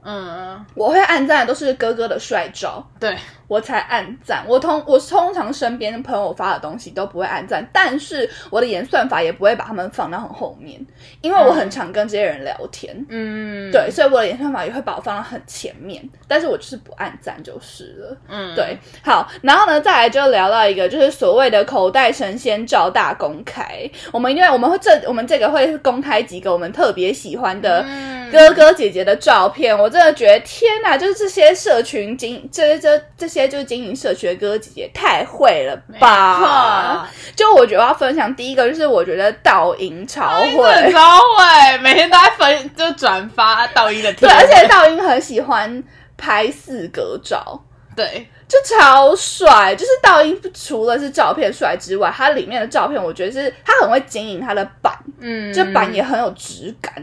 [0.04, 2.84] 嗯，我会按赞的都是哥哥的帅照。
[3.00, 3.16] 对。
[3.48, 10.86] 我才按赞，我通我通常身边的朋友发的东西都不会按赞，但是我的演算法也不会把他们放到很后面，
[11.22, 27.86] 因为我很常跟这些人聊天，嗯，对，所以我的演算法也会把我放到很前面，但是我就是不按赞就是了，嗯，对，好，然后呢，再来就聊到一个就是所谓的口袋神仙照大公开，我们因为我们会这我们这个会公开几个我们特别喜欢的
[28.30, 33.37] 哥哥姐姐的照片，我真的觉得天哪，就是这些社群经这这这些。
[33.46, 37.10] 就是经营社群哥哥姐姐太会了吧！
[37.36, 44.14] 就我觉得要分享第一个，就是我觉得倒音超会，超会，每天都在分就转发倒音的。
[44.14, 45.84] 对，而且倒音很喜欢
[46.16, 47.62] 拍四格照，
[47.94, 49.76] 对，就超帅。
[49.76, 56.94] 就是倒音除了是照片帅之外，它里面的照片我觉得是它很会经营它的版，嗯，这版也很有质感。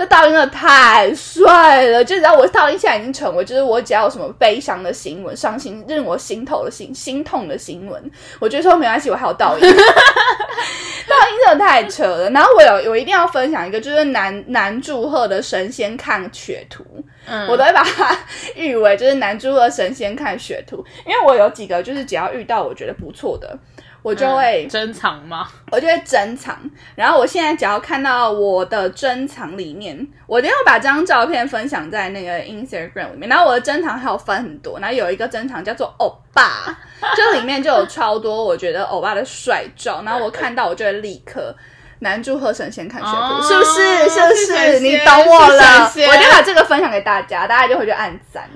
[0.00, 2.02] 这道音真的太帅了！
[2.02, 9.62] 就知道我道音现在已经成为，就是我只要有什么悲伤的新闻、伤心令我心头的心心痛的新闻，我觉得说没关系，我还有道音。
[9.68, 12.30] 道音真的太扯了。
[12.30, 16.82] 然后我有我一定要分享一个，就是男男祝贺的神仙看雪图，
[17.26, 18.16] 嗯，我都会把它
[18.54, 23.58] 誉为就是男祝贺神仙看雪图，因为我有几个就是只要遇到我觉得不错的。
[24.02, 25.46] 我就会珍藏吗？
[25.70, 26.58] 我就会珍藏。
[26.94, 33.28] 然后我现在只要看到我的珍藏里面，我一定要把这张照片分享在那个 Instagram 里面。
[33.28, 36.78] 然后我的珍藏还有分很多，然后有一个珍藏叫做欧巴，
[37.14, 40.02] 这里面就有超多我觉得欧巴的帅照。
[40.04, 41.54] 然后我看到我就会立刻。
[42.00, 44.10] 男主和神仙看雪图，是不是？
[44.10, 44.80] 是不是？
[44.80, 45.92] 你懂我了。
[45.94, 48.48] 我就把这个分享给大家，大家就会去按赞。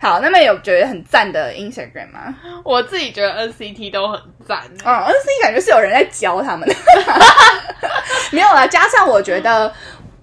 [0.00, 2.34] 好，那么有觉得很赞的 Instagram 吗？
[2.64, 4.60] 我自己觉得 NCT 都很赞。
[4.84, 6.68] 嗯，NCT 感觉是有人在教他们。
[8.30, 9.72] 没有啦，加上我觉得，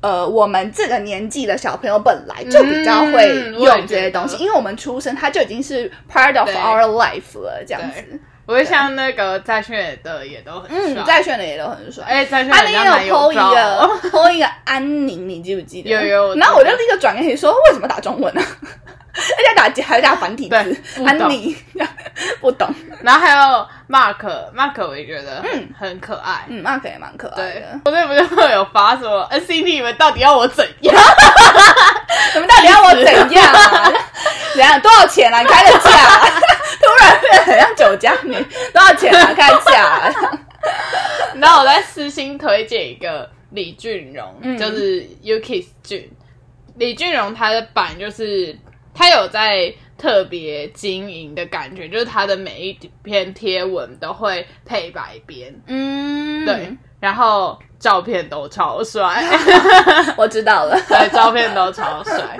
[0.02, 8.20] 呃，我们这个年纪的小朋友本来就比较会用这些东西，因为我们出生他就已经是 part of our life 了，这样子。
[8.48, 12.06] 不会像那个在线的也都很帅，在线的也都很帅。
[12.06, 15.90] 哎，在炫他那天有 PO 一个 PO 一个安宁，你记不记得？
[15.90, 16.36] 有有。
[16.36, 18.42] 然后我就立刻转给你说，为什么打中文呢？
[19.38, 20.56] 而且打还打繁体字，
[21.06, 21.56] 安妮
[22.40, 22.70] 不懂。
[23.02, 27.80] 然后还有 Mark，Mark 我也觉得嗯很可爱，嗯 Mark 也蛮可爱的。
[27.86, 30.96] 我那不就有发什么 NCT 你们到底要我怎样？
[32.34, 33.28] 你们到底要我怎样？
[34.54, 34.80] 怎样？
[34.82, 35.42] 多少钱啊？
[35.42, 35.90] 你开个价？
[36.80, 38.34] 突然变得很像酒家女，
[38.74, 39.34] 多少钱啊？
[39.34, 40.12] 开价？
[41.36, 46.10] 然后我在私心推荐一个李俊荣，就是 UKIS 俊。
[46.76, 48.56] 李俊荣他的版就是
[48.98, 52.74] 他有在特别经营的感觉，就是他的每一
[53.04, 59.24] 篇贴文都会配白边，嗯，对，，然后照片都超帅，
[60.18, 62.38] 我知道了， 对，照片都超帅，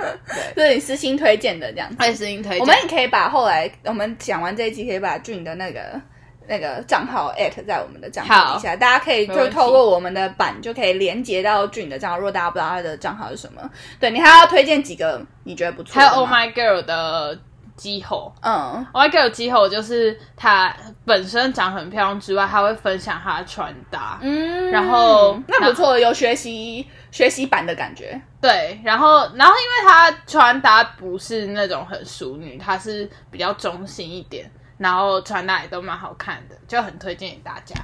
[0.54, 1.96] 对，这是你私心推荐的这样子。
[1.96, 6.00] 对，私心推荐，我们也可以把后来我们讲完这一集，可以把俊的那个
[6.48, 12.16] 那个账号 at 在我们的账号底下，大家可以就透过我们的版就可以连接到俊的账号。
[12.16, 13.62] 如果大家不知道他的账号是什么，
[14.00, 17.38] 对你还要推荐几个你觉得不错还有？Oh My Girl 的
[17.76, 18.32] 鸡吼。
[18.40, 20.74] 嗯 Oh My Girl 鸡吼就是她
[21.04, 28.20] 本身长很漂亮之外，她会分享她的穿搭，嗯，然后那不错，有学习学习版的感觉。
[28.40, 37.74] 对，然后然后因为她穿搭不是那种很淑女，她是比较中性一点，然后穿搭也都蛮好看的，就很推荐给大家。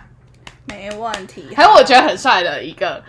[0.66, 3.02] 没问题，还有我觉得很帅的一个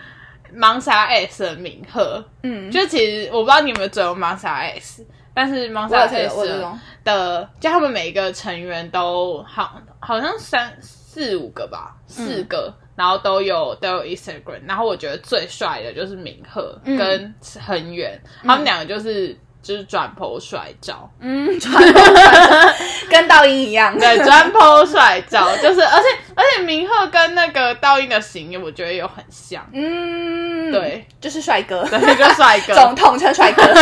[0.52, 12.74] 芒莎 S 的名赫，嗯，就其实我不知道你有没有追过芒莎 S，但是芒莎我有这个 S 的，就他们每一个成员都好好像三四五个吧，四个。
[12.96, 16.96] 然后都有都有 Instagram，然后我觉得最帅的就是明赫嗯。
[16.96, 22.70] 跟恒源，他们两个就是就是转头帅照，嗯，传统传统
[23.10, 26.06] 跟倒音一样，对，专 po 帅照，就是而且
[26.36, 33.62] 而且明赫跟那个倒音的型，我觉得有很像，嗯，，对，就是帅哥，对，就帅哥， 总统称帅哥，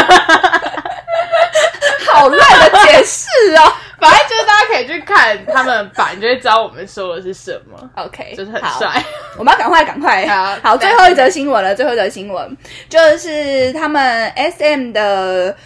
[2.11, 3.73] 好烂的解释哦。
[3.97, 9.03] 反正就是大家可以去看他们的版，就会知道我们说的是什么， OK，就是很好帅。
[9.39, 12.55] 我们要赶快赶快，好好，最后一则新闻了，最后一则新闻
[12.89, 15.57] 就是他们 SM 的。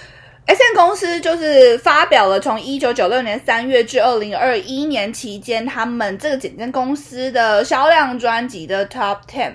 [0.48, 9.52] S M 公司就是发表了从一九九六年三月至二零二一年期间，他们这个整间公司的销量专辑的 Top Ten。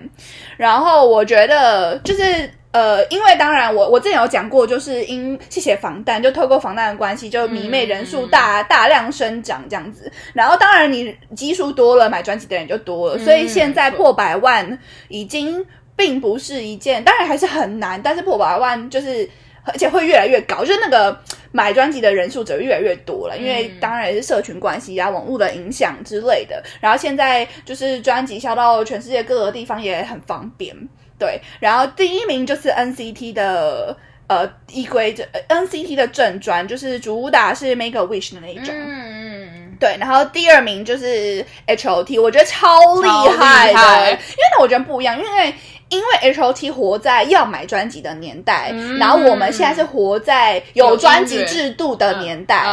[0.55, 10.11] 然后我觉得就是呃，因为当然我我之前有讲过，就是因谢谢防弹，就透过防弹的关系，就迷妹人数大、大量生长这样子。
[10.31, 14.77] 然后当然你基数多了，买专辑的人就多了，所以现在破百万
[15.07, 15.65] 已经
[15.95, 19.27] 并不是一件，当然还是很难，但是破百万就是。
[19.65, 21.17] 而且会越来越高，就是那个
[21.51, 26.61] 买专辑的人数只会越来越多了，因为嗯当然也是社群关系啊、网络的影响之类的。
[26.81, 30.75] 然后现在就是专辑销到全世界各个地方也很方便，
[31.19, 31.39] 对。
[31.59, 33.95] 然后第一名就是 NCT 的
[34.27, 44.11] 呃依规这、呃 NCT 的正专，就是主打是 Make a Wish 的那一种，嗯嗯对，然后第二名就是 HOT，我觉得超厉害的，害。
[44.11, 45.53] 因为那我觉得不一样，因为
[45.89, 48.97] 因为 HOT 活在要买专辑的年代，嗯。
[48.97, 52.63] 然后我们现在是活在有专辑制度的年代，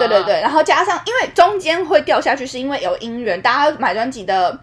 [0.00, 4.58] 对对对，然后加上因为中间会掉下去，是因为有音源，大家买专辑的。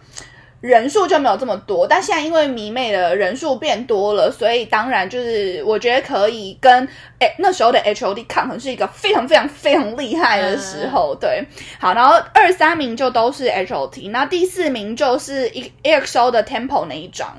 [0.64, 6.88] 人数就没有这么多，但现在因为迷妹的人数变多了，所以当然就是我觉得可以跟
[7.20, 11.46] 诶那时候的 HOD 抗衡是一个非常非常非常厉害的时候，对。
[11.78, 17.38] 好，然后二三名就都是 HOT，那第四名就是一 EXO 的 Temple 那一张，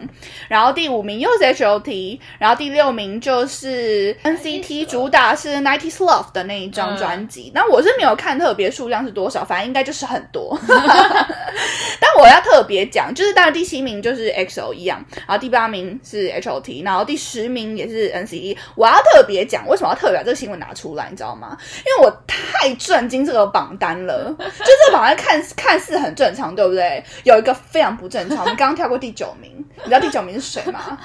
[0.48, 7.50] 然后第五名又是 HOT，然后第六名就是 NCT 主打是 Nineties Love 的那一张专辑。
[7.54, 10.58] 那我是没有看特别数量是多少，反正应该就是很多。
[10.68, 18.56] 但我要特别讲，就是当然第七名就是 XO 一样，然后第八名是 HOT，然后第十名也是 NCE。
[18.74, 21.56] 我要特别讲，为什么要特别把这个新闻拿出来，你知道吗？
[21.78, 27.02] 因为我太震惊这个榜单了，就这个榜单看看似很正常，对不对？
[27.22, 30.98] 有一个非常不正常，我们刚刚跳过第九名，你知道第九名是谁吗？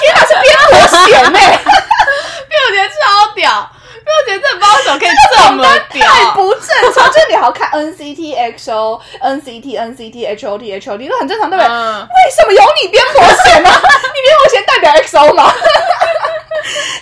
[0.00, 3.70] 天哪，是边伯贤呢、六节超屌，
[4.04, 7.10] 我觉得这包手可以这么屌，太不正常。
[7.12, 11.66] 就是你还要看 NCT XO、NCT、NCT、HOT、HOT 都很正常，对不对？
[11.66, 13.70] 嗯，为什么有你边伯贤呢？
[14.14, 15.52] 你边伯贤代表 XO 吗？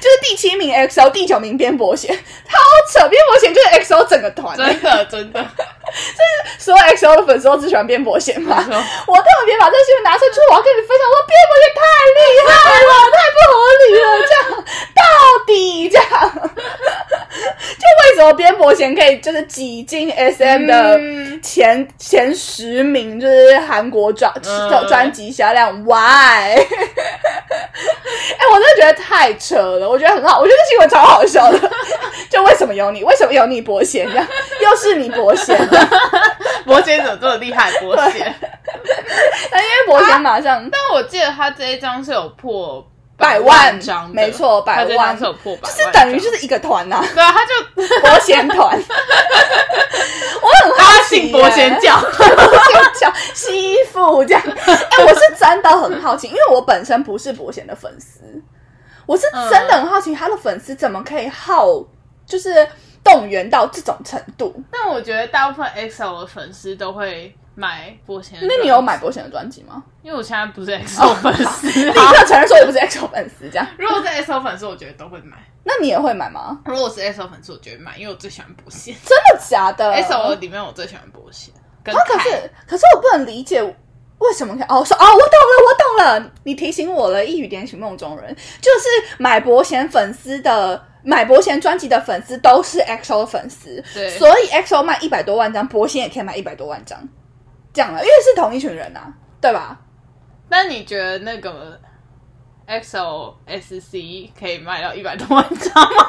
[0.01, 2.15] 就是第七名 XO，第九名边伯贤，
[2.49, 2.59] 超
[3.01, 3.09] 扯！
[3.09, 5.47] 边伯贤就是 XO 整个团，真的真的，
[6.59, 8.57] 所有 XO 的粉丝都只喜欢边伯贤嘛。
[8.59, 11.81] 我特别把这个新闻拿出去，我要跟你分享，说边伯贤太
[12.17, 12.51] 厉害
[12.85, 13.55] 了， 太不合
[13.87, 15.01] 理了，这样到
[15.47, 16.07] 底这样，
[16.41, 26.57] 就为什么边伯贤可以就是挤进 SM 的嗯前、前十名，就是韩国专嗯专辑销量，Why？
[28.41, 31.71] 哎、我真的觉得太扯了，我觉得很好，我觉得这新闻超好笑的，
[32.31, 33.03] 就为什么有你？
[33.05, 34.27] 为什么有你伯贤这样？
[34.61, 35.89] 又是你伯贤的，
[36.65, 37.71] 伯贤怎么这么厉害？
[37.81, 38.35] 伯贤，
[39.51, 40.69] 但因为伯贤马上。
[40.71, 42.87] 但我记得他这一张是有破
[43.17, 47.53] 百万万张的，没错百万是有破百万是，等于就是一个团呐、对啊，他就
[48.01, 48.79] 伯贤团。
[50.43, 54.43] 我很好他奇耶，信伯贤教，伯贤教西服这样。
[54.47, 58.21] 哎、我是真的很好奇，因为我本身不是伯贤的粉丝，
[59.07, 61.67] 我是真的很好奇他的粉丝怎么可以好，
[62.27, 62.67] 就是
[63.05, 64.63] 动员到这种程度。
[64.71, 68.39] 但我觉得大部分 EXO 的粉丝都会买波贤。
[68.43, 69.83] 那你有买波贤的专辑吗？
[70.03, 73.67] 因为我现在不是 EXO 粉丝，立刻承认说我不是 EXO 粉丝，这样。
[73.79, 75.37] 如果是 EXO 粉丝，我觉得都会买。
[75.63, 76.59] 那你也会买吗？
[76.65, 78.95] 如果是 EXO 粉丝，我觉得买，因为我最喜欢波贤。
[79.05, 81.53] 真的假的？EXO 里面我最喜欢波贤。
[81.85, 96.99] 他，可是可是我不能理解为什么可以哦说哦，我懂了，我懂了，你提醒我了，一语点醒梦中人，就是买伯贤粉丝的买伯贤专辑的粉丝都是 XO 的粉丝，对，所以 XO 卖一百多万张，伯贤也可以卖一百多万张，
[97.73, 99.81] 这样了，因为是同一群人啊，对吧？
[100.49, 101.81] 那你觉得那个
[102.67, 106.05] XO SC 可以卖到一百多万张吗？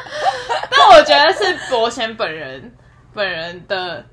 [0.70, 2.74] 但我觉得是伯贤本人
[3.14, 4.04] 本人的。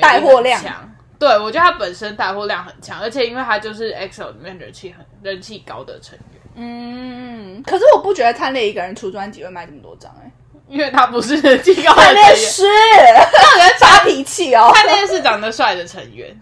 [0.00, 6.40] 带货量强，对我觉得他本身带货量很强，而且因为他就是 EXO 里面人气很人气高的成员。
[6.56, 10.30] 嗯，可是我不觉得灿烈一个人出专辑会卖这么多张哎，
[10.66, 14.72] 因为他不是 人气高的成员，是 让人发脾气哦。
[14.74, 16.34] 灿烈是长得帅的成员，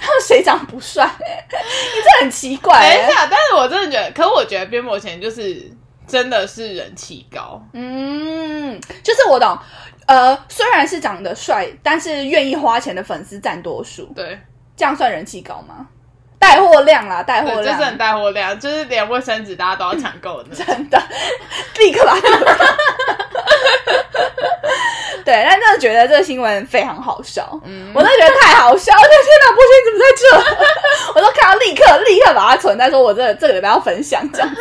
[0.00, 1.04] 他们谁长不帅？
[1.18, 2.80] 你这很奇怪。
[2.80, 5.70] 等一下，但是我真的觉得，可是我觉得边伯贤就是
[6.06, 7.60] 真的是人气高。
[7.72, 9.58] 嗯，就是我懂。
[10.08, 14.06] 呃，虽然是长得帅，但是愿意花钱的粉丝占多数。
[14.16, 14.38] 对，
[14.74, 15.86] 这样算人气高吗？
[16.38, 20.98] 带货量啦，带货量，就是带货量，就是连卫生纸大家都要抢购的， 真的，
[21.78, 22.16] 立刻把。
[25.24, 29.02] 对，但真的觉得这个新闻非常好笑，嗯，我都觉得太好笑，了。
[29.02, 29.10] 天
[29.44, 30.22] 哪，波心怎么在这？
[31.14, 34.60] 我都看到立刻立刻把它存在，说我这这个礼拜要分享这样子。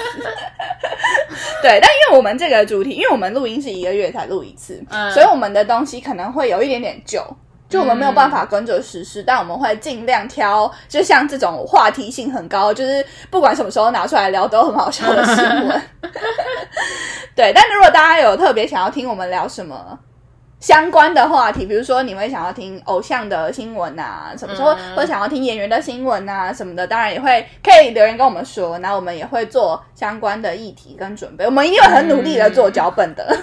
[1.64, 4.82] 对，但因为我们这个主题，因为我们录音是一个月才录一次，
[5.14, 7.22] 所以我们的东西可能会有一点点旧，
[7.70, 15.82] 就我们没有办法跟着实施，但我们会尽量挑，就像这种话题性很高，就是不管什么时候拿出来聊都很好笑的新闻。
[17.36, 20.00] 对，但如果大家有特别想要听我们聊什么？
[20.60, 33.38] 相关的话题，比如说你会想要听偶像的新闻啊，什么时候或者想要听演员的新闻啊什么的，当然也会可以留言跟我们说，然后我们也会做相关的议题跟准备，我们一定会很努力的做脚本的。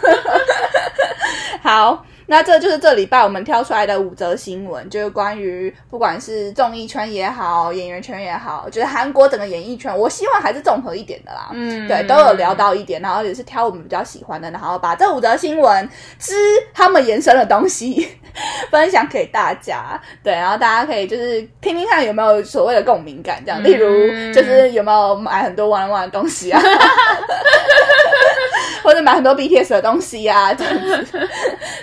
[1.62, 2.04] 好。
[2.26, 11.50] 那这就是这礼拜我们挑出来的五则新闻，就是关于不管是综艺圈也好，演员圈也好，就是韩国整个演艺圈，我希望还是综合一点的啦。
[11.52, 16.34] 嗯，对，都有聊到一点，然后也是挑我们比较喜欢的，然后把这五则新闻之
[16.72, 18.08] 他们延伸的东西
[18.70, 20.00] 分享给大家。
[20.22, 23.86] 对，然后大家可以就是听听看有没有所谓的共鸣感，这样，例如
[24.32, 26.60] 就是有没有买很多玩玩的东西啊。
[28.82, 31.28] 或者买很多 BTS 的东西呀，这样子。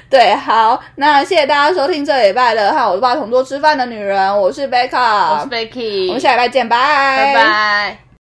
[0.08, 6.78] 对，好，那谢谢大家收听这礼拜的《和我爸同桌吃饭的女人》，我是贝卡，我是 Becky，我们下礼拜见，拜。
[7.18, 8.02] 拜拜。